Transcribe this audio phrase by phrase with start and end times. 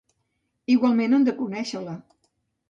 [0.75, 1.95] Igualment, han de conèixer-la.